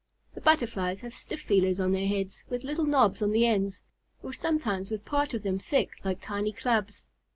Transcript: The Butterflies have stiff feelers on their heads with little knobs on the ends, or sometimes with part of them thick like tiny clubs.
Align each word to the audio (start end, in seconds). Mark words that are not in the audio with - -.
The 0.33 0.41
Butterflies 0.41 1.01
have 1.01 1.13
stiff 1.13 1.41
feelers 1.41 1.79
on 1.79 1.91
their 1.91 2.07
heads 2.07 2.43
with 2.49 2.63
little 2.63 2.87
knobs 2.87 3.21
on 3.21 3.29
the 3.29 3.45
ends, 3.45 3.83
or 4.23 4.33
sometimes 4.33 4.89
with 4.89 5.05
part 5.05 5.35
of 5.35 5.43
them 5.43 5.59
thick 5.59 5.91
like 6.03 6.19
tiny 6.19 6.53
clubs. 6.53 7.05